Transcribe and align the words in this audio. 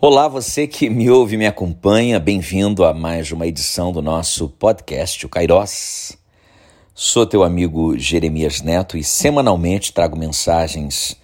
Olá, 0.00 0.28
você 0.28 0.68
que 0.68 0.88
me 0.88 1.10
ouve 1.10 1.34
e 1.34 1.38
me 1.38 1.46
acompanha, 1.48 2.20
bem-vindo 2.20 2.84
a 2.84 2.94
mais 2.94 3.32
uma 3.32 3.48
edição 3.48 3.90
do 3.90 4.00
nosso 4.00 4.48
podcast, 4.48 5.26
o 5.26 5.28
Kairós. 5.28 6.16
Sou 6.94 7.26
teu 7.26 7.42
amigo 7.42 7.98
Jeremias 7.98 8.62
Neto 8.62 8.96
e 8.96 9.02
semanalmente 9.02 9.92
trago 9.92 10.16
mensagens 10.16 11.16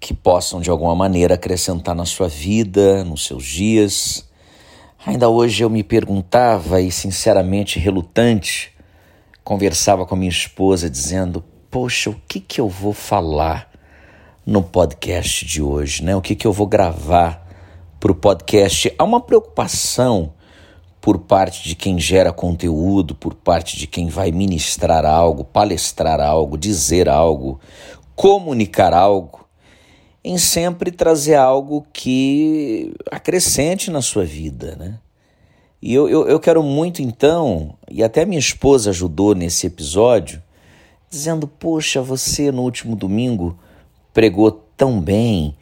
que 0.00 0.12
possam 0.12 0.60
de 0.60 0.68
alguma 0.68 0.96
maneira 0.96 1.34
acrescentar 1.34 1.94
na 1.94 2.04
sua 2.04 2.26
vida, 2.26 3.04
nos 3.04 3.24
seus 3.24 3.44
dias. 3.44 4.28
Ainda 5.06 5.28
hoje 5.28 5.62
eu 5.62 5.70
me 5.70 5.84
perguntava 5.84 6.80
e 6.80 6.90
sinceramente 6.90 7.78
relutante, 7.78 8.72
conversava 9.44 10.04
com 10.04 10.16
minha 10.16 10.28
esposa 10.28 10.90
dizendo: 10.90 11.44
"Poxa, 11.70 12.10
o 12.10 12.20
que 12.26 12.40
que 12.40 12.60
eu 12.60 12.68
vou 12.68 12.92
falar 12.92 13.70
no 14.44 14.60
podcast 14.60 15.46
de 15.46 15.62
hoje, 15.62 16.02
né? 16.02 16.16
O 16.16 16.20
que 16.20 16.34
que 16.34 16.48
eu 16.48 16.52
vou 16.52 16.66
gravar?" 16.66 17.46
Para 18.00 18.12
o 18.12 18.14
podcast, 18.14 18.94
há 18.96 19.04
uma 19.04 19.20
preocupação 19.20 20.32
por 21.00 21.18
parte 21.18 21.68
de 21.68 21.74
quem 21.74 21.98
gera 21.98 22.32
conteúdo, 22.32 23.14
por 23.14 23.34
parte 23.34 23.76
de 23.76 23.86
quem 23.86 24.08
vai 24.08 24.30
ministrar 24.30 25.04
algo, 25.04 25.44
palestrar 25.44 26.20
algo, 26.20 26.58
dizer 26.58 27.08
algo, 27.08 27.60
comunicar 28.14 28.92
algo, 28.92 29.46
em 30.22 30.36
sempre 30.38 30.90
trazer 30.90 31.36
algo 31.36 31.86
que 31.92 32.92
acrescente 33.10 33.90
na 33.90 34.02
sua 34.02 34.24
vida, 34.24 34.76
né? 34.76 34.98
E 35.80 35.94
eu, 35.94 36.08
eu, 36.08 36.26
eu 36.26 36.40
quero 36.40 36.62
muito 36.62 37.00
então, 37.00 37.74
e 37.88 38.02
até 38.02 38.24
minha 38.24 38.38
esposa 38.38 38.90
ajudou 38.90 39.34
nesse 39.34 39.66
episódio, 39.66 40.42
dizendo: 41.08 41.46
Poxa, 41.46 42.02
você 42.02 42.50
no 42.50 42.62
último 42.62 42.96
domingo 42.96 43.56
pregou 44.12 44.50
tão 44.76 45.00
bem, 45.00 45.56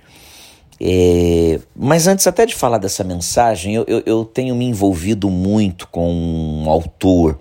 é, 0.80 1.59
mas 1.75 2.07
antes 2.07 2.27
até 2.27 2.45
de 2.45 2.55
falar 2.55 2.79
dessa 2.79 3.03
mensagem, 3.03 3.75
eu, 3.75 3.85
eu, 3.89 4.03
eu, 4.05 4.25
tenho 4.25 4.55
me 4.55 4.66
envolvido 4.66 5.30
muito 5.30 5.89
com 5.89 6.12
um 6.12 6.69
autor 6.69 7.38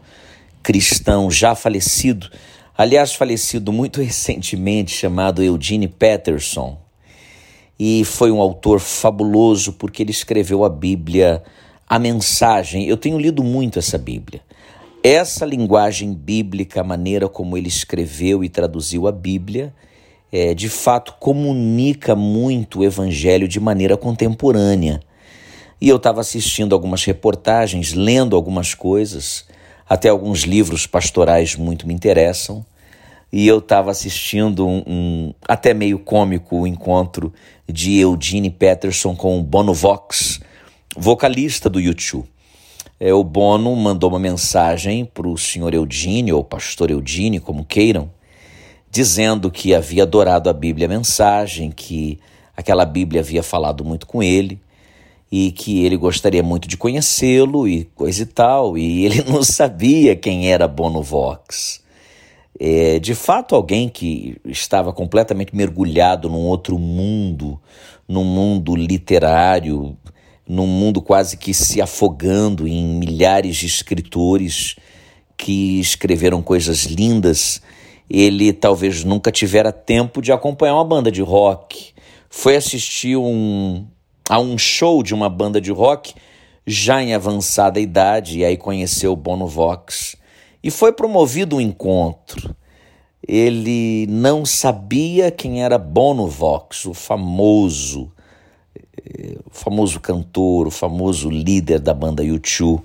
cristão 0.63 1.29
já 1.29 1.53
falecido, 1.53 2.29
aliás, 2.77 3.13
falecido 3.13 3.73
muito 3.73 3.99
recentemente, 4.03 4.91
chamado 4.91 5.43
Eugene 5.43 5.87
Peterson. 5.87 6.77
E 7.77 8.05
foi 8.05 8.31
um 8.31 8.39
autor 8.39 8.79
fabuloso 8.79 9.73
porque 9.73 10.01
ele 10.01 10.11
escreveu 10.11 10.63
a 10.63 10.69
Bíblia, 10.69 11.43
a 11.89 11.99
mensagem. 11.99 12.87
Eu 12.87 12.95
tenho 12.95 13.19
lido 13.19 13.43
muito 13.43 13.77
essa 13.79 13.97
Bíblia. 13.97 14.41
Essa 15.03 15.45
linguagem 15.45 16.13
bíblica, 16.13 16.79
a 16.79 16.83
maneira 16.85 17.27
como 17.27 17.57
ele 17.57 17.67
escreveu 17.67 18.45
e 18.45 18.49
traduziu 18.49 19.07
a 19.07 19.11
Bíblia, 19.11 19.73
é, 20.31 20.53
de 20.53 20.69
fato 20.69 21.13
comunica 21.19 22.15
muito 22.15 22.79
o 22.79 22.83
evangelho 22.83 23.47
de 23.47 23.59
maneira 23.59 23.95
contemporânea. 23.95 24.99
E 25.79 25.89
eu 25.89 25.97
estava 25.97 26.21
assistindo 26.21 26.73
algumas 26.73 27.03
reportagens, 27.03 27.93
lendo 27.93 28.35
algumas 28.35 28.73
coisas, 28.73 29.45
até 29.87 30.09
alguns 30.09 30.41
livros 30.41 30.87
pastorais 30.87 31.55
muito 31.55 31.87
me 31.87 31.93
interessam. 31.93 32.65
E 33.31 33.47
eu 33.47 33.59
estava 33.59 33.91
assistindo 33.91 34.65
um, 34.65 34.83
um, 34.87 35.33
até 35.47 35.73
meio 35.73 35.99
cômico 35.99 36.61
o 36.61 36.67
encontro 36.67 37.33
de 37.67 37.99
Eugene 37.99 38.49
Peterson 38.49 39.15
com 39.15 39.37
o 39.39 39.43
Bono 39.43 39.73
Vox, 39.73 40.39
vocalista 40.95 41.69
do 41.69 41.79
YouTube. 41.79 42.25
É, 42.97 43.13
o 43.13 43.23
Bono 43.23 43.75
mandou 43.75 44.09
uma 44.09 44.19
mensagem 44.19 45.03
para 45.03 45.27
o 45.27 45.37
senhor 45.37 45.73
Eugene, 45.73 46.31
ou 46.31 46.43
pastor 46.43 46.89
Eugene, 46.89 47.41
como 47.41 47.65
queiram, 47.65 48.09
dizendo 48.95 49.51
que 49.51 49.75
havia 49.75 50.03
adorado 50.03 50.49
a 50.49 50.53
Bíblia 50.53 50.87
a 50.87 50.89
mensagem, 50.89 51.69
que 51.69 52.17
aquela 52.55 52.85
Bíblia 52.85 53.19
havia 53.19 53.43
falado 53.43 53.83
muito 53.83 54.07
com 54.07 54.23
ele 54.23 54.57
e 55.29 55.51
que 55.51 55.83
ele 55.83 55.97
gostaria 55.97 56.41
muito 56.41 56.65
de 56.65 56.77
conhecê-lo 56.77 57.67
e 57.67 57.83
coisa 57.93 58.23
e 58.23 58.25
tal, 58.25 58.77
e 58.77 59.03
ele 59.05 59.21
não 59.23 59.43
sabia 59.43 60.15
quem 60.15 60.49
era 60.49 60.65
Bono 60.65 61.03
Vox. 61.03 61.83
É, 62.57 62.97
de 62.97 63.13
fato, 63.13 63.53
alguém 63.53 63.89
que 63.89 64.37
estava 64.45 64.93
completamente 64.93 65.53
mergulhado 65.53 66.29
num 66.29 66.45
outro 66.47 66.79
mundo, 66.79 67.59
num 68.07 68.23
mundo 68.23 68.77
literário, 68.77 69.97
num 70.47 70.67
mundo 70.67 71.01
quase 71.01 71.35
que 71.35 71.53
se 71.53 71.81
afogando 71.81 72.65
em 72.65 72.85
milhares 72.97 73.57
de 73.57 73.65
escritores 73.65 74.77
que 75.35 75.81
escreveram 75.81 76.41
coisas 76.41 76.85
lindas 76.85 77.61
ele 78.09 78.53
talvez 78.53 79.03
nunca 79.03 79.31
tivera 79.31 79.71
tempo 79.71 80.21
de 80.21 80.31
acompanhar 80.31 80.75
uma 80.75 80.85
banda 80.85 81.11
de 81.11 81.21
rock. 81.21 81.93
Foi 82.29 82.55
assistir 82.55 83.17
um, 83.17 83.85
a 84.29 84.39
um 84.39 84.57
show 84.57 85.01
de 85.01 85.13
uma 85.13 85.29
banda 85.29 85.59
de 85.59 85.71
rock 85.71 86.13
já 86.67 87.01
em 87.01 87.13
avançada 87.13 87.79
idade, 87.79 88.39
e 88.39 88.45
aí 88.45 88.57
conheceu 88.57 89.13
o 89.13 89.15
Bono 89.15 89.47
Vox. 89.47 90.15
E 90.63 90.71
foi 90.71 90.91
promovido 90.91 91.57
um 91.57 91.61
encontro. 91.61 92.55
Ele 93.27 94.07
não 94.07 94.45
sabia 94.45 95.31
quem 95.31 95.63
era 95.63 95.77
Bono 95.77 96.27
Vox, 96.27 96.85
o 96.85 96.93
famoso, 96.93 98.11
eh, 98.97 99.37
o 99.45 99.51
famoso 99.51 99.99
cantor, 99.99 100.67
o 100.67 100.71
famoso 100.71 101.29
líder 101.29 101.79
da 101.79 101.93
banda 101.93 102.23
U2, 102.23 102.81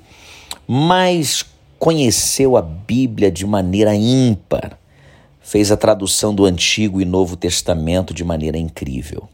mas 0.66 1.44
conheceu 1.78 2.56
a 2.56 2.62
Bíblia 2.62 3.30
de 3.30 3.46
maneira 3.46 3.94
ímpar 3.94 4.79
fez 5.40 5.72
a 5.72 5.76
tradução 5.76 6.34
do 6.34 6.44
Antigo 6.44 7.00
e 7.00 7.04
Novo 7.04 7.36
Testamento 7.36 8.12
de 8.12 8.22
maneira 8.22 8.58
incrível. 8.58 9.28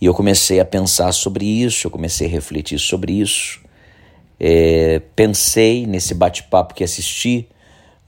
E 0.00 0.04
eu 0.04 0.12
comecei 0.12 0.60
a 0.60 0.64
pensar 0.64 1.12
sobre 1.12 1.44
isso, 1.46 1.86
eu 1.86 1.90
comecei 1.90 2.26
a 2.26 2.30
refletir 2.30 2.78
sobre 2.78 3.12
isso. 3.12 3.60
É, 4.38 5.00
pensei 5.14 5.86
nesse 5.86 6.12
bate-papo 6.12 6.74
que 6.74 6.84
assisti 6.84 7.48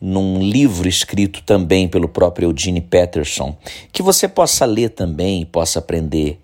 num 0.00 0.42
livro 0.42 0.88
escrito 0.88 1.42
também 1.42 1.88
pelo 1.88 2.08
próprio 2.08 2.50
Eugene 2.50 2.80
Peterson, 2.80 3.56
que 3.90 4.02
você 4.02 4.28
possa 4.28 4.64
ler 4.64 4.90
também 4.90 5.42
e 5.42 5.46
possa 5.46 5.78
aprender. 5.78 6.38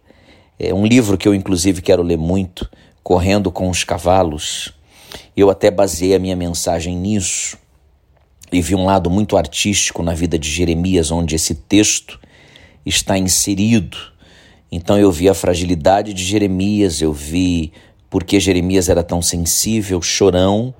É 0.58 0.72
um 0.72 0.86
livro 0.86 1.18
que 1.18 1.28
eu, 1.28 1.34
inclusive, 1.34 1.82
quero 1.82 2.02
ler 2.02 2.16
muito, 2.16 2.68
Correndo 3.02 3.50
com 3.52 3.68
os 3.68 3.84
Cavalos. 3.84 4.72
Eu 5.36 5.50
até 5.50 5.70
baseei 5.70 6.14
a 6.14 6.18
minha 6.18 6.34
mensagem 6.34 6.96
nisso 6.96 7.58
e 8.54 8.62
vi 8.62 8.74
um 8.74 8.84
lado 8.84 9.10
muito 9.10 9.36
artístico 9.36 10.02
na 10.02 10.14
vida 10.14 10.38
de 10.38 10.48
Jeremias, 10.48 11.10
onde 11.10 11.34
esse 11.34 11.54
texto 11.54 12.20
está 12.86 13.18
inserido. 13.18 13.96
Então 14.70 14.98
eu 14.98 15.10
vi 15.10 15.28
a 15.28 15.34
fragilidade 15.34 16.14
de 16.14 16.24
Jeremias, 16.24 17.00
eu 17.00 17.12
vi 17.12 17.72
porque 18.08 18.38
Jeremias 18.38 18.88
era 18.88 19.02
tão 19.02 19.20
sensível, 19.20 20.00
chorão, 20.00 20.74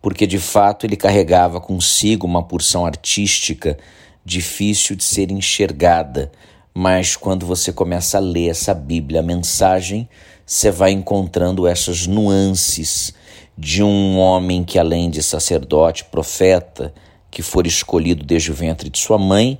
porque 0.00 0.26
de 0.26 0.38
fato 0.38 0.86
ele 0.86 0.96
carregava 0.96 1.60
consigo 1.60 2.26
uma 2.26 2.42
porção 2.42 2.86
artística 2.86 3.76
difícil 4.24 4.96
de 4.96 5.04
ser 5.04 5.30
enxergada. 5.30 6.32
Mas 6.72 7.16
quando 7.16 7.46
você 7.46 7.72
começa 7.72 8.16
a 8.16 8.20
ler 8.20 8.48
essa 8.48 8.74
Bíblia, 8.74 9.20
a 9.20 9.22
mensagem, 9.22 10.08
você 10.46 10.70
vai 10.70 10.90
encontrando 10.90 11.66
essas 11.66 12.06
nuances 12.06 13.14
de 13.56 13.82
um 13.82 14.18
homem 14.18 14.64
que, 14.64 14.78
além 14.78 15.08
de 15.08 15.22
sacerdote, 15.22 16.04
profeta, 16.04 16.92
que 17.30 17.42
for 17.42 17.66
escolhido 17.66 18.24
desde 18.24 18.50
o 18.50 18.54
ventre 18.54 18.88
de 18.88 18.98
sua 18.98 19.18
mãe, 19.18 19.58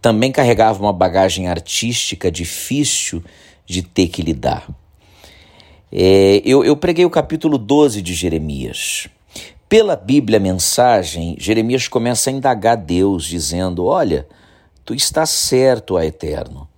também 0.00 0.32
carregava 0.32 0.80
uma 0.80 0.92
bagagem 0.92 1.48
artística 1.48 2.30
difícil 2.30 3.22
de 3.66 3.82
ter 3.82 4.08
que 4.08 4.22
lidar. 4.22 4.68
É, 5.92 6.40
eu, 6.44 6.64
eu 6.64 6.76
preguei 6.76 7.04
o 7.04 7.10
capítulo 7.10 7.58
12 7.58 8.00
de 8.00 8.14
Jeremias. 8.14 9.08
Pela 9.68 9.94
Bíblia 9.94 10.40
Mensagem, 10.40 11.36
Jeremias 11.38 11.86
começa 11.86 12.30
a 12.30 12.32
indagar 12.32 12.76
Deus, 12.76 13.24
dizendo: 13.24 13.84
Olha, 13.84 14.26
tu 14.84 14.94
estás 14.94 15.30
certo, 15.30 15.94
ó 15.94 16.00
Eterno, 16.00 16.68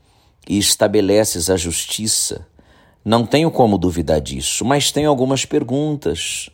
e 0.49 0.59
estabeleces 0.59 1.49
a 1.49 1.57
justiça 1.57 2.47
não 3.05 3.27
tenho 3.27 3.51
como 3.51 3.77
duvidar 3.77 4.21
disso, 4.21 4.65
mas 4.65 4.93
tenho 4.93 5.09
algumas 5.09 5.45
perguntas. 5.45 6.49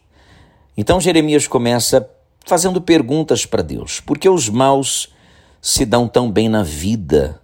Então 0.76 1.00
Jeremias 1.00 1.46
começa 1.46 2.08
fazendo 2.46 2.80
perguntas 2.80 3.44
para 3.44 3.62
Deus. 3.62 4.00
Por 4.00 4.16
que 4.16 4.28
os 4.28 4.48
maus 4.48 5.12
se 5.60 5.84
dão 5.84 6.08
tão 6.08 6.30
bem 6.30 6.48
na 6.48 6.62
vida? 6.62 7.40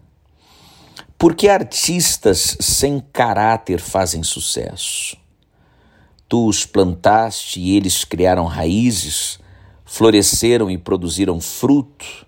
Por 1.19 1.35
que 1.35 1.49
artistas 1.49 2.57
sem 2.61 2.99
caráter 3.13 3.79
fazem 3.79 4.23
sucesso? 4.23 5.17
Tu 6.27 6.49
os 6.49 6.65
plantaste 6.65 7.61
e 7.61 7.77
eles 7.77 8.05
criaram 8.05 8.47
raízes, 8.47 9.39
floresceram 9.85 10.71
e 10.71 10.79
produziram 10.79 11.39
fruto. 11.41 12.27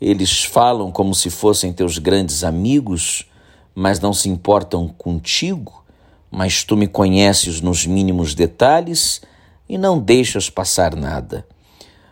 Eles 0.00 0.42
falam 0.42 0.90
como 0.90 1.14
se 1.14 1.28
fossem 1.28 1.74
teus 1.74 1.98
grandes 1.98 2.42
amigos, 2.42 3.26
mas 3.74 4.00
não 4.00 4.14
se 4.14 4.30
importam 4.30 4.88
contigo 4.88 5.85
mas 6.30 6.64
tu 6.64 6.76
me 6.76 6.86
conheces 6.86 7.60
nos 7.60 7.86
mínimos 7.86 8.34
detalhes 8.34 9.22
e 9.68 9.76
não 9.78 9.98
deixas 9.98 10.50
passar 10.50 10.94
nada. 10.94 11.46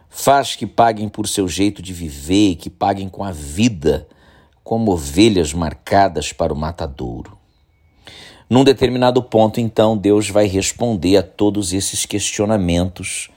Faz 0.08 0.54
que 0.54 0.66
paguem 0.66 1.08
por 1.08 1.26
seu 1.26 1.48
jeito 1.48 1.82
de 1.82 1.92
viver 1.92 2.50
e 2.50 2.56
que 2.56 2.70
paguem 2.70 3.08
com 3.08 3.24
a 3.24 3.32
vida, 3.32 4.06
como 4.62 4.92
ovelhas 4.92 5.52
marcadas 5.52 6.32
para 6.32 6.52
o 6.52 6.56
matadouro. 6.56 7.36
Num 8.48 8.62
determinado 8.62 9.22
ponto, 9.22 9.60
então, 9.60 9.96
Deus 9.96 10.28
vai 10.28 10.46
responder 10.46 11.16
a 11.16 11.22
todos 11.22 11.72
esses 11.72 12.06
questionamentos 12.06 13.30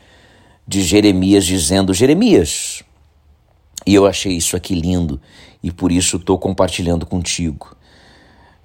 de 0.67 0.83
Jeremias, 0.83 1.45
dizendo: 1.45 1.93
Jeremias, 1.93 2.83
e 3.85 3.95
eu 3.95 4.05
achei 4.05 4.33
isso 4.33 4.55
aqui 4.57 4.75
lindo 4.75 5.19
e 5.63 5.71
por 5.71 5.91
isso 5.91 6.17
estou 6.17 6.37
compartilhando 6.37 7.05
contigo. 7.05 7.76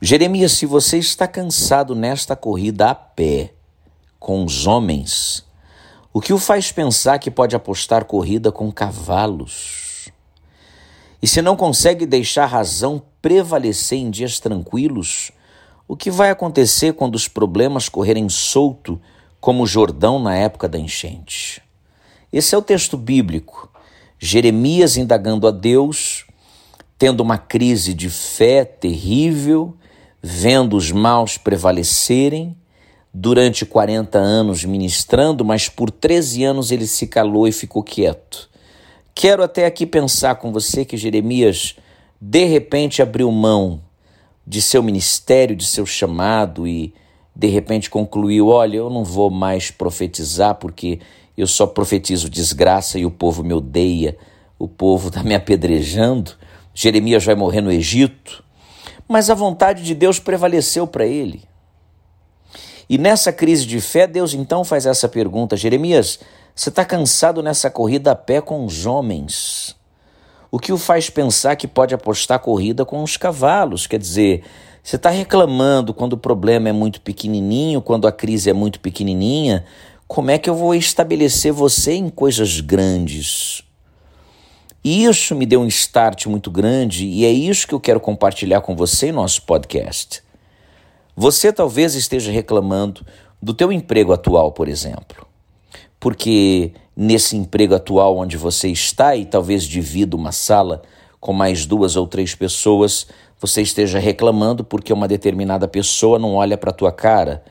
Jeremias, 0.04 0.50
se 0.50 0.66
você 0.66 0.98
está 0.98 1.28
cansado 1.28 1.94
nesta 1.94 2.34
corrida 2.34 2.90
a 2.90 2.94
pé, 2.94 3.52
com 4.18 4.44
os 4.44 4.66
homens, 4.66 5.46
o 6.12 6.20
que 6.20 6.32
o 6.32 6.40
faz 6.40 6.72
pensar 6.72 7.20
que 7.20 7.30
pode 7.30 7.54
apostar 7.54 8.04
corrida 8.04 8.50
com 8.50 8.72
cavalos? 8.72 10.10
E 11.22 11.28
se 11.28 11.40
não 11.40 11.54
consegue 11.54 12.04
deixar 12.04 12.42
a 12.42 12.48
razão 12.48 13.00
prevalecer 13.22 13.96
em 13.96 14.10
dias 14.10 14.40
tranquilos, 14.40 15.30
o 15.86 15.96
que 15.96 16.10
vai 16.10 16.30
acontecer 16.30 16.94
quando 16.94 17.14
os 17.14 17.28
problemas 17.28 17.88
correrem 17.88 18.28
solto, 18.28 19.00
como 19.40 19.62
o 19.62 19.68
Jordão 19.68 20.18
na 20.18 20.34
época 20.34 20.68
da 20.68 20.80
enchente? 20.80 21.62
Esse 22.32 22.56
é 22.56 22.58
o 22.58 22.62
texto 22.62 22.96
bíblico. 22.96 23.70
Jeremias 24.18 24.96
indagando 24.96 25.46
a 25.46 25.52
Deus, 25.52 26.26
tendo 26.98 27.20
uma 27.20 27.38
crise 27.38 27.94
de 27.94 28.10
fé 28.10 28.64
terrível 28.64 29.76
vendo 30.22 30.76
os 30.76 30.92
maus 30.92 31.36
prevalecerem, 31.36 32.56
durante 33.12 33.66
40 33.66 34.18
anos 34.18 34.64
ministrando, 34.64 35.44
mas 35.44 35.68
por 35.68 35.90
13 35.90 36.44
anos 36.44 36.70
ele 36.70 36.86
se 36.86 37.06
calou 37.06 37.46
e 37.46 37.52
ficou 37.52 37.82
quieto. 37.82 38.48
Quero 39.14 39.42
até 39.42 39.66
aqui 39.66 39.84
pensar 39.84 40.36
com 40.36 40.50
você 40.50 40.84
que 40.84 40.96
Jeremias 40.96 41.76
de 42.18 42.44
repente 42.44 43.02
abriu 43.02 43.30
mão 43.30 43.82
de 44.46 44.62
seu 44.62 44.82
ministério, 44.82 45.54
de 45.54 45.66
seu 45.66 45.84
chamado 45.84 46.66
e 46.66 46.94
de 47.36 47.48
repente 47.48 47.90
concluiu: 47.90 48.48
olha, 48.48 48.78
eu 48.78 48.88
não 48.88 49.04
vou 49.04 49.30
mais 49.30 49.70
profetizar 49.70 50.54
porque 50.54 50.98
eu 51.36 51.46
só 51.46 51.66
profetizo 51.66 52.30
desgraça 52.30 52.98
e 52.98 53.04
o 53.04 53.10
povo 53.10 53.44
me 53.44 53.52
odeia, 53.52 54.16
o 54.58 54.66
povo 54.66 55.08
está 55.08 55.22
me 55.22 55.34
apedrejando. 55.34 56.32
Jeremias 56.74 57.24
vai 57.24 57.34
morrer 57.34 57.60
no 57.60 57.70
Egito. 57.70 58.42
Mas 59.12 59.28
a 59.28 59.34
vontade 59.34 59.82
de 59.82 59.94
Deus 59.94 60.18
prevaleceu 60.18 60.86
para 60.86 61.04
ele. 61.04 61.42
E 62.88 62.96
nessa 62.96 63.30
crise 63.30 63.66
de 63.66 63.78
fé, 63.78 64.06
Deus 64.06 64.32
então 64.32 64.64
faz 64.64 64.86
essa 64.86 65.06
pergunta: 65.06 65.54
Jeremias, 65.54 66.18
você 66.54 66.70
está 66.70 66.82
cansado 66.82 67.42
nessa 67.42 67.68
corrida 67.68 68.12
a 68.12 68.14
pé 68.14 68.40
com 68.40 68.64
os 68.64 68.86
homens? 68.86 69.76
O 70.50 70.58
que 70.58 70.72
o 70.72 70.78
faz 70.78 71.10
pensar 71.10 71.56
que 71.56 71.68
pode 71.68 71.94
apostar 71.94 72.38
corrida 72.38 72.86
com 72.86 73.02
os 73.02 73.18
cavalos? 73.18 73.86
Quer 73.86 73.98
dizer, 73.98 74.44
você 74.82 74.96
está 74.96 75.10
reclamando 75.10 75.92
quando 75.92 76.14
o 76.14 76.18
problema 76.18 76.70
é 76.70 76.72
muito 76.72 76.98
pequenininho, 77.02 77.82
quando 77.82 78.08
a 78.08 78.12
crise 78.12 78.48
é 78.48 78.54
muito 78.54 78.80
pequenininha. 78.80 79.66
Como 80.08 80.30
é 80.30 80.38
que 80.38 80.48
eu 80.48 80.54
vou 80.54 80.74
estabelecer 80.74 81.52
você 81.52 81.92
em 81.92 82.08
coisas 82.08 82.60
grandes? 82.60 83.62
E 84.84 85.04
isso 85.04 85.34
me 85.34 85.46
deu 85.46 85.60
um 85.60 85.66
start 85.66 86.26
muito 86.26 86.50
grande 86.50 87.06
e 87.06 87.24
é 87.24 87.30
isso 87.30 87.68
que 87.68 87.74
eu 87.74 87.80
quero 87.80 88.00
compartilhar 88.00 88.60
com 88.60 88.74
você 88.74 89.08
em 89.08 89.12
nosso 89.12 89.42
podcast. 89.42 90.22
Você 91.14 91.52
talvez 91.52 91.94
esteja 91.94 92.32
reclamando 92.32 93.06
do 93.40 93.54
teu 93.54 93.70
emprego 93.70 94.12
atual, 94.12 94.50
por 94.50 94.68
exemplo. 94.68 95.26
Porque 96.00 96.72
nesse 96.96 97.36
emprego 97.36 97.74
atual 97.74 98.16
onde 98.16 98.36
você 98.36 98.68
está 98.68 99.14
e 99.14 99.24
talvez 99.24 99.64
divida 99.64 100.16
uma 100.16 100.32
sala 100.32 100.82
com 101.20 101.32
mais 101.32 101.64
duas 101.64 101.94
ou 101.94 102.06
três 102.06 102.34
pessoas, 102.34 103.06
você 103.40 103.62
esteja 103.62 104.00
reclamando 104.00 104.64
porque 104.64 104.92
uma 104.92 105.06
determinada 105.06 105.68
pessoa 105.68 106.18
não 106.18 106.34
olha 106.34 106.58
para 106.58 106.70
a 106.70 106.74
tua 106.74 106.90
cara, 106.90 107.44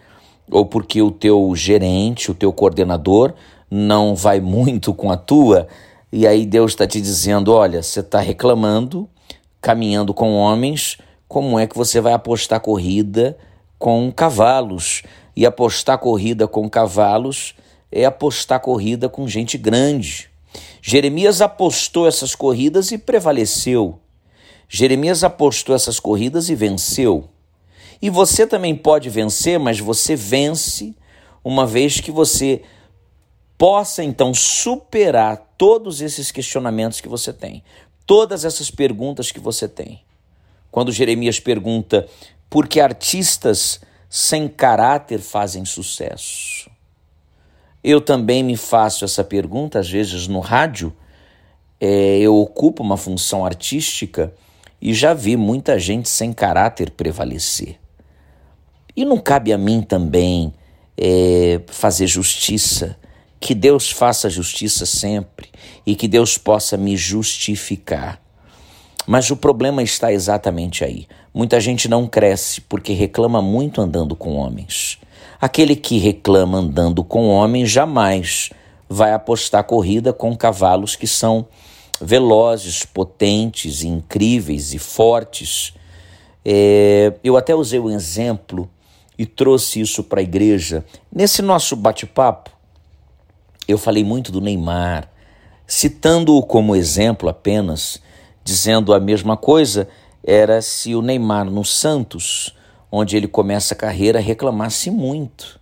ou 0.50 0.66
porque 0.66 1.01
o 1.01 1.10
teu 1.12 1.54
gerente, 1.56 2.30
o 2.30 2.34
teu 2.36 2.51
coordenador 2.51 3.34
não 3.69 4.13
vai 4.13 4.42
muito 4.42 4.94
com 4.94 5.10
a 5.10 5.16
tua 5.16 5.69
e 6.12 6.28
aí 6.28 6.46
Deus 6.46 6.72
está 6.72 6.86
te 6.86 7.00
dizendo: 7.00 7.54
olha, 7.54 7.81
você 7.81 8.02
está 8.02 8.19
reclamando, 8.19 9.10
caminhando 9.62 10.13
com 10.13 10.36
homens, 10.36 10.98
como 11.28 11.58
é 11.58 11.66
que 11.66 11.78
você 11.78 12.02
vai 12.02 12.13
apostar 12.13 12.60
corrida 12.60 13.38
com 13.80 14.12
cavalos? 14.12 15.04
E 15.34 15.46
apostar 15.46 15.98
corrida 15.98 16.48
com 16.48 16.69
cavalos 16.69 17.56
é 17.90 18.04
apostar 18.04 18.60
corrida 18.60 19.08
com 19.08 19.28
gente 19.28 19.58
grande. 19.58 20.30
Jeremias 20.81 21.42
apostou 21.42 22.06
essas 22.06 22.36
corridas 22.36 22.92
e 22.92 22.98
prevaleceu. 22.98 23.98
Jeremias 24.68 25.24
apostou 25.24 25.75
essas 25.75 26.00
corridas 26.00 26.50
e 26.50 26.56
venceu. 26.56 27.30
E 28.02 28.10
você 28.10 28.46
também 28.46 28.75
pode 28.75 29.10
vencer, 29.10 29.60
mas 29.60 29.80
você 29.80 30.16
vence 30.16 30.96
uma 31.44 31.66
vez 31.66 32.02
que 32.02 32.12
você 32.12 32.62
possa 33.62 34.04
então 34.04 34.34
superar 34.34 35.54
todos 35.56 36.02
esses 36.02 36.31
questionamentos 36.31 37.00
que 37.00 37.08
você 37.08 37.31
tem, 37.31 37.63
todas 38.08 38.44
essas 38.44 38.72
perguntas 38.72 39.31
que 39.31 39.40
você 39.40 39.68
tem. 39.68 40.02
Quando 40.72 40.92
Jeremias 40.92 41.40
pergunta 41.40 42.08
por 42.50 42.68
que 42.68 42.80
artistas 42.80 43.80
sem 44.10 44.48
caráter 44.48 45.19
fazem 45.19 45.63
sucesso. 45.63 46.72
Eu 47.84 48.02
também 48.02 48.42
me 48.42 48.58
faço 48.58 49.06
essa 49.06 49.24
pergunta, 49.24 49.78
às 49.78 49.88
vezes 49.88 50.28
no 50.28 50.40
rádio, 50.40 50.92
é, 51.80 52.18
eu 52.18 52.36
ocupo 52.36 52.81
uma 52.81 52.98
função 52.98 53.46
artística 53.46 54.34
e 54.81 54.92
já 54.92 55.13
vi 55.13 55.38
muita 55.38 55.78
gente 55.78 56.10
sem 56.10 56.34
caráter 56.34 56.90
prevalecer. 56.90 57.80
E 58.96 59.06
não 59.06 59.19
cabe 59.19 59.54
a 59.54 59.58
mim 59.60 59.84
também 59.84 60.52
é, 60.98 61.62
fazer 61.68 62.08
justiça 62.08 62.98
que 63.42 63.56
Deus 63.56 63.90
faça 63.90 64.30
justiça 64.30 64.86
sempre 64.86 65.50
e 65.84 65.96
que 65.96 66.08
Deus 66.08 66.38
possa 66.38 66.78
me 66.78 66.96
justificar. 66.96 68.22
Mas 69.08 69.32
o 69.32 69.36
problema 69.36 69.82
está 69.82 70.14
exatamente 70.14 70.84
aí. 70.84 71.08
Muita 71.34 71.60
gente 71.60 71.90
não 71.90 72.08
cresce 72.08 72.62
porque 72.62 72.94
reclama 72.94 73.42
muito 73.42 73.82
andando 73.82 74.16
com 74.16 74.36
homens. 74.36 75.00
Aquele 75.42 75.76
que 75.76 75.98
reclama 75.98 76.60
andando 76.60 77.04
com 77.04 77.28
homens 77.30 77.72
jamais 77.72 78.52
vai 78.88 79.12
apostar 79.12 79.64
corrida 79.64 80.14
com 80.14 80.38
cavalos 80.38 80.96
que 80.96 81.08
são 81.08 81.48
velozes, 82.00 82.86
potentes, 82.86 83.82
incríveis 83.82 84.72
e 84.72 84.78
fortes. 84.78 85.74
É, 86.46 87.12
eu 87.24 87.36
até 87.36 87.56
usei 87.56 87.80
o 87.80 87.86
um 87.86 87.92
exemplo 87.92 88.70
e 89.18 89.26
trouxe 89.26 89.82
isso 89.82 90.04
para 90.04 90.20
a 90.20 90.24
igreja. 90.24 90.86
Nesse 91.12 91.42
nosso 91.42 91.76
bate-papo, 91.76 92.61
eu 93.68 93.77
falei 93.77 94.03
muito 94.03 94.32
do 94.32 94.41
Neymar, 94.41 95.10
citando-o 95.65 96.44
como 96.44 96.75
exemplo 96.75 97.30
apenas, 97.30 98.01
dizendo 98.44 98.94
a 98.94 99.00
mesma 99.00 99.38
coisa, 99.38 99.88
era 100.24 100.62
se 100.62 100.94
o 100.96 101.01
Neymar 101.01 101.46
no 101.46 101.63
Santos, 101.63 102.56
onde 102.91 103.15
ele 103.15 103.27
começa 103.27 103.74
a 103.74 103.77
carreira, 103.77 104.20
reclamasse 104.20 104.91
muito. 104.91 105.60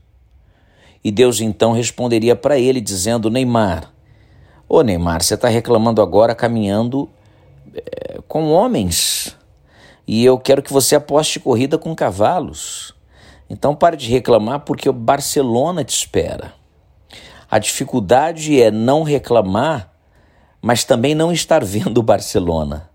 E 1.04 1.12
Deus 1.12 1.40
então 1.40 1.72
responderia 1.72 2.36
para 2.36 2.58
ele, 2.58 2.82
dizendo: 2.82 3.30
Neymar, 3.30 3.92
ô 4.68 4.82
Neymar, 4.82 5.24
você 5.24 5.36
está 5.36 5.48
reclamando 5.48 6.02
agora 6.02 6.36
caminhando 6.36 7.10
é, 7.74 8.20
com 8.28 8.52
homens, 8.52 9.38
e 10.08 10.26
eu 10.26 10.38
quero 10.38 10.62
que 10.62 10.74
você 10.74 10.96
aposte 10.96 11.40
corrida 11.40 11.78
com 11.78 11.96
cavalos. 11.96 12.94
Então 13.50 13.76
pare 13.76 13.96
de 13.98 14.10
reclamar, 14.10 14.62
porque 14.62 14.90
o 14.90 14.94
Barcelona 14.94 15.84
te 15.84 15.96
espera. 15.96 16.59
A 17.50 17.58
dificuldade 17.58 18.62
é 18.62 18.70
não 18.70 19.04
reclamar, 19.04 19.92
mas 20.62 20.84
também 20.84 21.16
não 21.16 21.32
estar 21.32 21.64
vendo 21.64 21.98
o 21.98 22.04
Barcelona. 22.04 22.90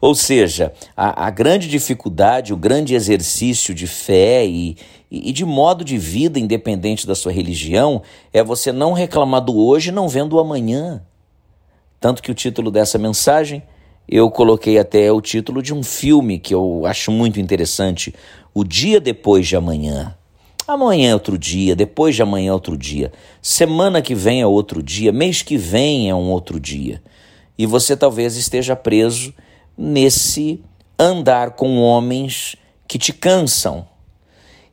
Ou 0.00 0.14
seja, 0.14 0.72
a, 0.96 1.26
a, 1.26 1.30
grande 1.30 1.68
dificuldade, 1.68 2.52
o 2.52 2.56
grande 2.56 2.94
exercício 2.94 3.74
de 3.74 3.86
fé 3.86 4.46
e, 4.46 4.76
e, 5.10 5.32
de 5.32 5.44
modo 5.44 5.84
de 5.84 5.98
vida, 5.98 6.38
independente 6.38 7.06
da 7.06 7.14
sua 7.14 7.32
religião, 7.32 8.02
é 8.32 8.42
você 8.42 8.70
não 8.70 8.92
reclamar 8.92 9.40
do 9.40 9.56
hoje 9.56 9.90
não 9.90 10.08
vendo 10.08 10.34
o 10.34 10.38
amanhã. 10.38 11.02
Tanto 11.98 12.22
que 12.22 12.30
o 12.30 12.34
título 12.34 12.70
dessa 12.70 12.98
mensagem 12.98 13.62
eu 14.06 14.30
coloquei 14.30 14.78
até 14.78 15.10
o 15.10 15.20
título 15.20 15.62
de 15.62 15.72
um 15.72 15.82
filme 15.82 16.38
que 16.38 16.54
eu 16.54 16.84
acho 16.84 17.10
muito 17.10 17.40
interessante: 17.40 18.14
O 18.52 18.62
Dia 18.62 19.00
Depois 19.00 19.46
de 19.46 19.56
Amanhã. 19.56 20.14
Amanhã 20.66 21.10
é 21.10 21.14
outro 21.14 21.36
dia, 21.36 21.76
depois 21.76 22.16
de 22.16 22.22
amanhã 22.22 22.48
é 22.48 22.52
outro 22.52 22.76
dia, 22.76 23.12
semana 23.42 24.00
que 24.00 24.14
vem 24.14 24.40
é 24.40 24.46
outro 24.46 24.82
dia, 24.82 25.12
mês 25.12 25.42
que 25.42 25.58
vem 25.58 26.08
é 26.08 26.14
um 26.14 26.30
outro 26.30 26.58
dia. 26.58 27.02
E 27.58 27.66
você 27.66 27.94
talvez 27.94 28.34
esteja 28.36 28.74
preso 28.74 29.34
nesse 29.76 30.64
andar 30.98 31.50
com 31.50 31.78
homens 31.82 32.56
que 32.88 32.98
te 32.98 33.12
cansam. 33.12 33.86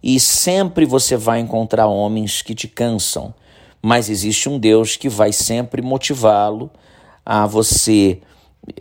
E 0.02 0.18
sempre 0.18 0.86
você 0.86 1.18
vai 1.18 1.42
encontrar 1.42 1.88
homens 1.88 2.42
que 2.42 2.56
te 2.56 2.70
cansam, 2.70 3.34
mas 3.82 4.10
existe 4.10 4.48
um 4.48 4.58
Deus 4.58 4.96
que 4.96 5.10
vai 5.10 5.34
sempre 5.34 5.82
motivá-lo 5.82 6.72
a 7.26 7.46
você 7.46 8.22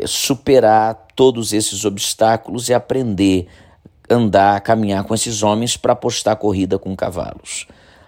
superar 0.07 1.09
todos 1.17 1.53
esses 1.53 1.85
obstáculos 1.85 2.69
e 2.69 2.75
aprender 2.75 3.49
andar, 4.11 4.61
caminhar 4.61 5.05
com 5.05 5.15
esses 5.15 5.43
homens 5.43 5.77
para 5.77 5.93
apostar 5.93 6.37
corrida 6.37 6.79
com 6.79 6.97
cavalos. 6.97 7.67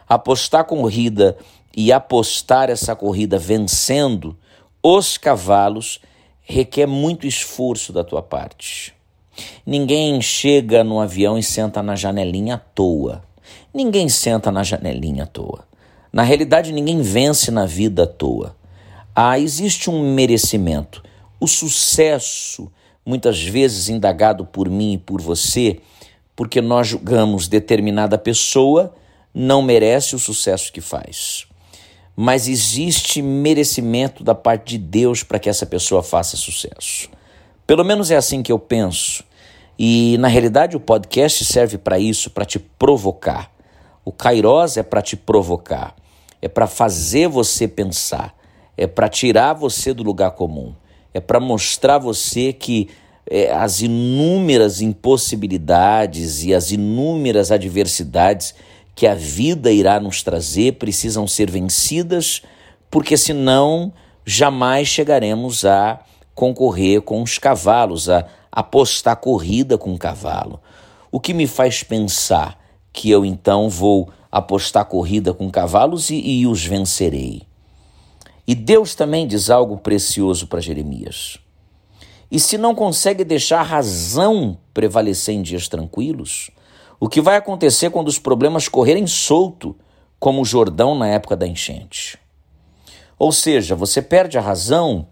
Apostar 0.08 0.64
corrida 0.64 1.36
e 1.74 1.92
apostar 1.92 2.68
essa 2.68 2.94
corrida 2.96 3.38
vencendo 3.38 4.36
os 4.82 5.16
cavalos 5.16 6.00
requer 6.42 6.86
muito 6.86 7.26
esforço 7.26 7.92
da 7.92 8.02
tua 8.02 8.20
parte. 8.20 8.92
Ninguém 9.64 10.20
chega 10.20 10.82
no 10.82 11.00
avião 11.00 11.38
e 11.38 11.42
senta 11.42 11.82
na 11.82 11.94
janelinha 11.94 12.56
à 12.56 12.58
toa. 12.58 13.22
Ninguém 13.72 14.08
senta 14.08 14.50
na 14.50 14.62
janelinha 14.62 15.22
à 15.22 15.26
toa. 15.26 15.64
Na 16.12 16.22
realidade, 16.22 16.72
ninguém 16.72 17.00
vence 17.00 17.50
na 17.50 17.64
vida 17.64 18.02
à 18.02 18.06
toa. 18.06 18.54
Ah, 19.14 19.38
existe 19.38 19.88
um 19.88 20.14
merecimento. 20.14 21.02
O 21.40 21.46
sucesso, 21.46 22.70
muitas 23.06 23.42
vezes 23.42 23.88
indagado 23.88 24.44
por 24.44 24.68
mim 24.68 24.94
e 24.94 24.98
por 24.98 25.22
você, 25.22 25.80
porque 26.34 26.60
nós 26.60 26.88
julgamos 26.88 27.48
determinada 27.48 28.16
pessoa 28.16 28.94
não 29.34 29.62
merece 29.62 30.14
o 30.14 30.18
sucesso 30.18 30.72
que 30.72 30.80
faz. 30.80 31.46
Mas 32.14 32.48
existe 32.48 33.22
merecimento 33.22 34.22
da 34.22 34.34
parte 34.34 34.76
de 34.76 34.78
Deus 34.78 35.22
para 35.22 35.38
que 35.38 35.48
essa 35.48 35.64
pessoa 35.64 36.02
faça 36.02 36.36
sucesso. 36.36 37.08
Pelo 37.66 37.84
menos 37.84 38.10
é 38.10 38.16
assim 38.16 38.42
que 38.42 38.52
eu 38.52 38.58
penso. 38.58 39.24
E 39.78 40.16
na 40.18 40.28
realidade 40.28 40.76
o 40.76 40.80
podcast 40.80 41.44
serve 41.44 41.78
para 41.78 41.98
isso, 41.98 42.30
para 42.30 42.44
te 42.44 42.58
provocar. 42.58 43.50
O 44.04 44.12
Kairos 44.12 44.76
é 44.76 44.82
para 44.82 45.00
te 45.00 45.16
provocar, 45.16 45.94
é 46.40 46.48
para 46.48 46.66
fazer 46.66 47.28
você 47.28 47.68
pensar, 47.68 48.34
é 48.76 48.86
para 48.86 49.08
tirar 49.08 49.52
você 49.52 49.94
do 49.94 50.02
lugar 50.02 50.32
comum, 50.32 50.74
é 51.14 51.20
para 51.20 51.38
mostrar 51.38 51.98
você 51.98 52.52
que 52.52 52.88
é, 53.26 53.52
as 53.52 53.80
inúmeras 53.80 54.80
impossibilidades 54.80 56.42
e 56.42 56.54
as 56.54 56.72
inúmeras 56.72 57.50
adversidades 57.50 58.54
que 58.94 59.06
a 59.06 59.14
vida 59.14 59.70
irá 59.70 59.98
nos 59.98 60.22
trazer 60.22 60.74
precisam 60.74 61.26
ser 61.26 61.50
vencidas, 61.50 62.42
porque 62.90 63.16
senão 63.16 63.92
jamais 64.24 64.88
chegaremos 64.88 65.64
a 65.64 66.00
concorrer 66.34 67.00
com 67.00 67.22
os 67.22 67.38
cavalos, 67.38 68.08
a 68.08 68.26
apostar 68.50 69.16
corrida 69.16 69.78
com 69.78 69.94
o 69.94 69.98
cavalo. 69.98 70.60
O 71.10 71.18
que 71.20 71.32
me 71.32 71.46
faz 71.46 71.82
pensar 71.82 72.58
que 72.92 73.10
eu 73.10 73.24
então 73.24 73.68
vou 73.68 74.10
apostar 74.30 74.84
corrida 74.84 75.32
com 75.32 75.50
cavalos 75.50 76.10
e, 76.10 76.16
e 76.16 76.46
os 76.46 76.64
vencerei. 76.64 77.42
E 78.46 78.54
Deus 78.54 78.94
também 78.94 79.26
diz 79.26 79.50
algo 79.50 79.78
precioso 79.78 80.46
para 80.46 80.60
Jeremias. 80.60 81.38
E 82.32 82.40
se 82.40 82.56
não 82.56 82.74
consegue 82.74 83.24
deixar 83.24 83.60
a 83.60 83.62
razão 83.62 84.56
prevalecer 84.72 85.34
em 85.34 85.42
dias 85.42 85.68
tranquilos, 85.68 86.50
o 86.98 87.06
que 87.06 87.20
vai 87.20 87.36
acontecer 87.36 87.90
quando 87.90 88.08
os 88.08 88.18
problemas 88.18 88.68
correrem 88.68 89.06
solto, 89.06 89.76
como 90.18 90.40
o 90.40 90.44
Jordão 90.44 90.94
na 90.94 91.06
época 91.08 91.36
da 91.36 91.46
enchente? 91.46 92.18
Ou 93.18 93.32
seja, 93.32 93.74
você 93.74 94.00
perde 94.00 94.38
a 94.38 94.40
razão 94.40 95.06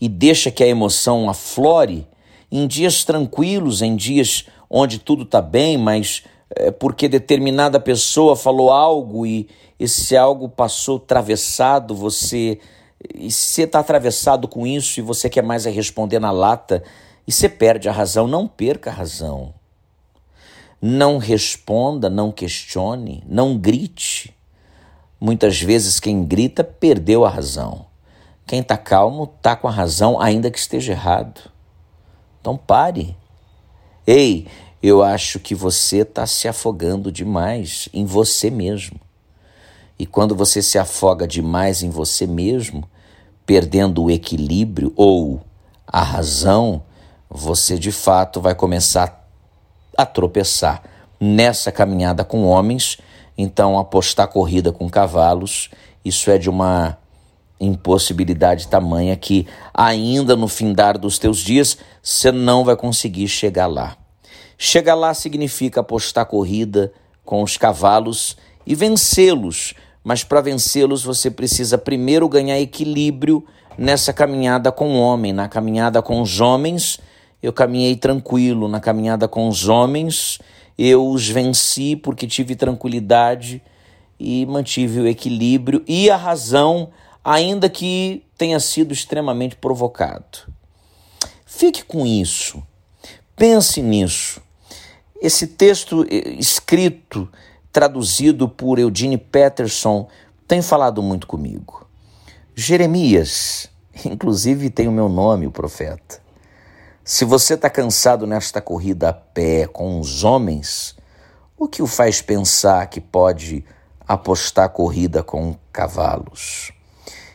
e 0.00 0.08
deixa 0.08 0.52
que 0.52 0.62
a 0.62 0.68
emoção 0.68 1.28
aflore 1.28 2.06
em 2.48 2.68
dias 2.68 3.02
tranquilos, 3.02 3.82
em 3.82 3.96
dias 3.96 4.46
onde 4.70 5.00
tudo 5.00 5.24
está 5.24 5.42
bem, 5.42 5.76
mas 5.76 6.22
é 6.54 6.70
porque 6.70 7.08
determinada 7.08 7.80
pessoa 7.80 8.36
falou 8.36 8.70
algo 8.70 9.26
e 9.26 9.48
esse 9.80 10.16
algo 10.16 10.48
passou 10.48 10.98
atravessado, 10.98 11.92
você 11.92 12.60
e 13.14 13.30
você 13.30 13.62
está 13.62 13.80
atravessado 13.80 14.48
com 14.48 14.66
isso 14.66 15.00
e 15.00 15.02
você 15.02 15.28
quer 15.28 15.42
mais 15.42 15.66
é 15.66 15.70
responder 15.70 16.18
na 16.18 16.30
lata 16.30 16.82
e 17.26 17.32
você 17.32 17.48
perde 17.48 17.88
a 17.88 17.92
razão, 17.92 18.26
não 18.26 18.46
perca 18.46 18.90
a 18.90 18.92
razão. 18.92 19.52
Não 20.80 21.18
responda, 21.18 22.08
não 22.08 22.30
questione, 22.30 23.22
não 23.26 23.56
grite. 23.56 24.34
Muitas 25.18 25.60
vezes 25.60 25.98
quem 25.98 26.24
grita 26.24 26.62
perdeu 26.62 27.24
a 27.24 27.30
razão. 27.30 27.86
Quem 28.46 28.60
está 28.60 28.76
calmo 28.76 29.24
está 29.24 29.56
com 29.56 29.66
a 29.66 29.72
razão, 29.72 30.20
ainda 30.20 30.50
que 30.50 30.58
esteja 30.58 30.92
errado. 30.92 31.50
Então 32.40 32.56
pare. 32.56 33.16
Ei, 34.06 34.46
eu 34.82 35.02
acho 35.02 35.40
que 35.40 35.54
você 35.54 35.98
está 35.98 36.26
se 36.26 36.46
afogando 36.46 37.10
demais 37.10 37.88
em 37.92 38.04
você 38.04 38.50
mesmo. 38.50 39.00
E 39.98 40.04
quando 40.04 40.34
você 40.34 40.60
se 40.60 40.78
afoga 40.78 41.26
demais 41.26 41.82
em 41.82 41.90
você 41.90 42.26
mesmo, 42.26 42.88
perdendo 43.46 44.04
o 44.04 44.10
equilíbrio 44.10 44.92
ou 44.96 45.40
a 45.86 46.02
razão, 46.02 46.82
você 47.30 47.78
de 47.78 47.92
fato 47.92 48.40
vai 48.40 48.54
começar 48.54 49.26
a 49.96 50.04
tropeçar 50.04 50.82
nessa 51.18 51.72
caminhada 51.72 52.24
com 52.24 52.44
homens. 52.44 52.98
Então, 53.38 53.78
apostar 53.78 54.28
corrida 54.28 54.72
com 54.72 54.88
cavalos, 54.88 55.70
isso 56.04 56.30
é 56.30 56.38
de 56.38 56.50
uma 56.50 56.98
impossibilidade 57.58 58.68
tamanha 58.68 59.16
que 59.16 59.46
ainda 59.72 60.36
no 60.36 60.46
findar 60.46 60.98
dos 60.98 61.18
teus 61.18 61.38
dias 61.38 61.78
você 62.02 62.30
não 62.30 62.64
vai 62.64 62.76
conseguir 62.76 63.28
chegar 63.28 63.66
lá. 63.66 63.96
Chegar 64.58 64.94
lá 64.94 65.12
significa 65.14 65.80
apostar 65.80 66.26
corrida 66.26 66.92
com 67.24 67.42
os 67.42 67.56
cavalos 67.56 68.36
e 68.66 68.74
vencê-los, 68.74 69.74
mas 70.06 70.22
para 70.22 70.40
vencê-los 70.40 71.02
você 71.02 71.28
precisa 71.28 71.76
primeiro 71.76 72.28
ganhar 72.28 72.60
equilíbrio 72.60 73.44
nessa 73.76 74.12
caminhada 74.12 74.70
com 74.70 74.90
o 74.90 75.00
homem, 75.00 75.32
na 75.32 75.48
caminhada 75.48 76.00
com 76.00 76.22
os 76.22 76.38
homens. 76.38 77.00
Eu 77.42 77.52
caminhei 77.52 77.96
tranquilo, 77.96 78.68
na 78.68 78.78
caminhada 78.78 79.26
com 79.26 79.48
os 79.48 79.66
homens, 79.66 80.38
eu 80.78 81.04
os 81.10 81.28
venci 81.28 81.96
porque 81.96 82.24
tive 82.24 82.54
tranquilidade 82.54 83.60
e 84.16 84.46
mantive 84.46 85.00
o 85.00 85.08
equilíbrio 85.08 85.82
e 85.88 86.08
a 86.08 86.16
razão 86.16 86.90
ainda 87.24 87.68
que 87.68 88.22
tenha 88.38 88.60
sido 88.60 88.92
extremamente 88.92 89.56
provocado. 89.56 90.38
Fique 91.44 91.84
com 91.84 92.06
isso, 92.06 92.62
pense 93.34 93.82
nisso. 93.82 94.40
Esse 95.20 95.48
texto 95.48 96.06
eh, 96.08 96.36
escrito, 96.38 97.28
traduzido 97.76 98.48
por 98.48 98.78
Eugene 98.78 99.18
Peterson, 99.18 100.08
tem 100.48 100.62
falado 100.62 101.02
muito 101.02 101.26
comigo. 101.26 101.86
Jeremias, 102.54 103.68
inclusive 104.02 104.70
tem 104.70 104.88
o 104.88 104.92
meu 104.92 105.10
nome, 105.10 105.46
o 105.46 105.50
profeta. 105.50 106.22
Se 107.04 107.22
você 107.22 107.52
está 107.52 107.68
cansado 107.68 108.26
nesta 108.26 108.62
corrida 108.62 109.10
a 109.10 109.12
pé 109.12 109.66
com 109.66 110.00
os 110.00 110.24
homens, 110.24 110.96
o 111.54 111.68
que 111.68 111.82
o 111.82 111.86
faz 111.86 112.22
pensar 112.22 112.86
que 112.86 112.98
pode 112.98 113.62
apostar 114.08 114.70
corrida 114.70 115.22
com 115.22 115.54
cavalos? 115.70 116.72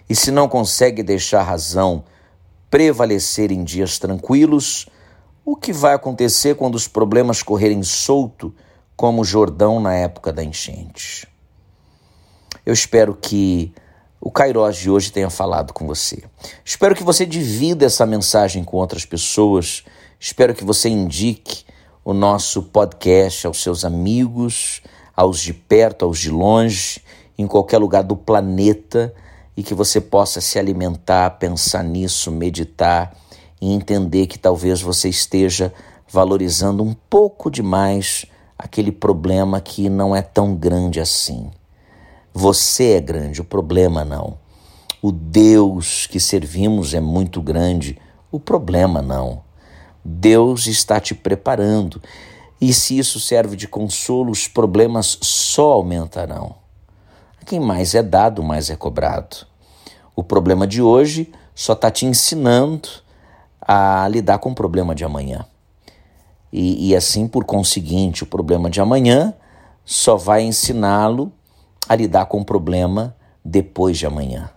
E 0.09 0.15
se 0.15 0.31
não 0.31 0.49
consegue 0.49 1.03
deixar 1.03 1.41
a 1.41 1.43
razão 1.43 2.03
prevalecer 2.67 3.51
em 3.51 3.63
dias 3.63 3.99
tranquilos, 3.99 4.87
o 5.45 5.55
que 5.55 5.71
vai 5.71 5.93
acontecer 5.93 6.55
quando 6.55 6.73
os 6.73 6.87
problemas 6.87 7.43
correrem 7.43 7.83
solto, 7.83 8.51
como 9.01 9.23
o 9.23 9.25
Jordão 9.25 9.79
na 9.79 9.95
época 9.95 10.31
da 10.31 10.43
enchente? 10.43 11.27
Eu 12.63 12.71
espero 12.71 13.17
que 13.19 13.73
o 14.21 14.29
Kairos 14.29 14.77
de 14.77 14.91
hoje 14.91 15.11
tenha 15.11 15.31
falado 15.31 15.73
com 15.73 15.87
você. 15.87 16.23
Espero 16.63 16.93
que 16.93 17.03
você 17.03 17.25
divida 17.25 17.83
essa 17.83 18.05
mensagem 18.05 18.63
com 18.63 18.77
outras 18.77 19.03
pessoas. 19.03 19.83
Espero 20.19 20.53
que 20.53 20.63
você 20.63 20.87
indique 20.87 21.65
o 22.05 22.13
nosso 22.13 22.61
podcast 22.61 23.47
aos 23.47 23.63
seus 23.63 23.83
amigos, 23.83 24.83
aos 25.15 25.39
de 25.39 25.51
perto, 25.51 26.05
aos 26.05 26.19
de 26.19 26.29
longe, 26.29 27.01
em 27.35 27.47
qualquer 27.47 27.79
lugar 27.79 28.03
do 28.03 28.15
planeta 28.15 29.11
e 29.57 29.63
que 29.63 29.73
você 29.73 29.99
possa 29.99 30.39
se 30.39 30.59
alimentar, 30.59 31.39
pensar 31.39 31.83
nisso, 31.83 32.31
meditar 32.31 33.17
e 33.59 33.73
entender 33.73 34.27
que 34.27 34.37
talvez 34.37 34.79
você 34.79 35.09
esteja 35.09 35.73
valorizando 36.07 36.83
um 36.83 36.93
pouco 36.93 37.49
demais 37.49 38.27
aquele 38.61 38.91
problema 38.91 39.59
que 39.59 39.89
não 39.89 40.15
é 40.15 40.21
tão 40.21 40.55
grande 40.55 40.99
assim. 40.99 41.49
Você 42.31 42.91
é 42.91 43.01
grande, 43.01 43.41
o 43.41 43.43
problema 43.43 44.05
não. 44.05 44.37
O 45.01 45.11
Deus 45.11 46.05
que 46.05 46.19
servimos 46.19 46.93
é 46.93 47.01
muito 47.01 47.41
grande, 47.41 47.97
o 48.31 48.39
problema 48.39 49.01
não. 49.01 49.41
Deus 50.05 50.67
está 50.67 50.99
te 50.99 51.15
preparando. 51.15 51.99
E 52.59 52.71
se 52.71 52.99
isso 52.99 53.19
serve 53.19 53.55
de 53.55 53.67
consolo, 53.67 54.31
os 54.31 54.47
problemas 54.47 55.17
só 55.21 55.71
aumentarão. 55.71 56.53
A 57.41 57.43
quem 57.43 57.59
mais 57.59 57.95
é 57.95 58.03
dado, 58.03 58.43
mais 58.43 58.69
é 58.69 58.75
cobrado. 58.75 59.47
O 60.15 60.23
problema 60.23 60.67
de 60.67 60.83
hoje 60.83 61.31
só 61.55 61.73
está 61.73 61.89
te 61.89 62.05
ensinando 62.05 62.87
a 63.59 64.07
lidar 64.07 64.37
com 64.37 64.51
o 64.51 64.55
problema 64.55 64.93
de 64.93 65.03
amanhã. 65.03 65.47
E, 66.51 66.89
e 66.89 66.95
assim, 66.95 67.27
por 67.27 67.45
conseguinte, 67.45 68.23
o 68.23 68.27
problema 68.27 68.69
de 68.69 68.81
amanhã 68.81 69.33
só 69.85 70.15
vai 70.15 70.43
ensiná-lo 70.43 71.31
a 71.87 71.95
lidar 71.95 72.25
com 72.25 72.41
o 72.41 72.45
problema 72.45 73.15
depois 73.43 73.97
de 73.97 74.05
amanhã. 74.05 74.49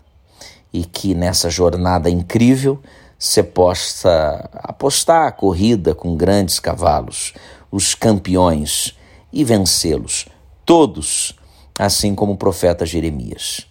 E 0.72 0.84
que 0.84 1.14
nessa 1.14 1.48
jornada 1.48 2.10
incrível 2.10 2.80
você 3.18 3.42
possa 3.42 4.50
apostar 4.54 5.28
a 5.28 5.32
corrida 5.32 5.94
com 5.94 6.16
grandes 6.16 6.58
cavalos, 6.58 7.32
os 7.70 7.94
campeões, 7.94 8.96
e 9.34 9.42
vencê-los, 9.42 10.26
todos, 10.64 11.36
assim 11.76 12.14
como 12.14 12.34
o 12.34 12.36
profeta 12.36 12.86
Jeremias. 12.86 13.66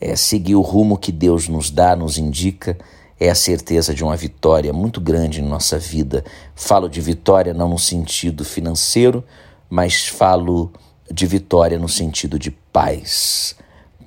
É 0.00 0.16
seguir 0.16 0.56
o 0.56 0.60
rumo 0.60 0.98
que 0.98 1.12
Deus 1.12 1.48
nos 1.48 1.70
dá, 1.70 1.94
nos 1.94 2.18
indica, 2.18 2.76
é 3.20 3.28
a 3.28 3.34
certeza 3.34 3.92
de 3.92 4.04
uma 4.04 4.16
vitória 4.16 4.72
muito 4.72 5.00
grande 5.00 5.40
em 5.40 5.44
nossa 5.44 5.78
vida. 5.78 6.24
Falo 6.54 6.88
de 6.88 7.00
vitória 7.00 7.52
não 7.52 7.68
no 7.68 7.78
sentido 7.78 8.44
financeiro, 8.44 9.24
mas 9.68 10.06
falo 10.06 10.72
de 11.10 11.26
vitória 11.26 11.78
no 11.78 11.88
sentido 11.88 12.38
de 12.38 12.50
paz. 12.50 13.56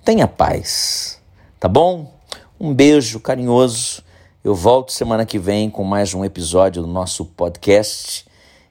Tenha 0.05 0.27
paz, 0.27 1.19
tá 1.59 1.67
bom? 1.67 2.13
Um 2.59 2.73
beijo 2.73 3.19
carinhoso. 3.19 4.03
Eu 4.43 4.55
volto 4.55 4.91
semana 4.91 5.25
que 5.25 5.37
vem 5.37 5.69
com 5.69 5.83
mais 5.83 6.13
um 6.13 6.23
episódio 6.25 6.81
do 6.81 6.87
nosso 6.87 7.25
podcast 7.25 8.25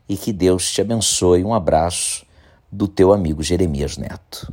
e 0.09 0.17
que 0.17 0.33
Deus 0.33 0.71
te 0.71 0.81
abençoe. 0.81 1.45
Um 1.45 1.55
abraço 1.55 2.25
do 2.73 2.89
teu 2.89 3.13
amigo 3.13 3.43
Jeremias 3.43 3.97
Neto. 3.97 4.53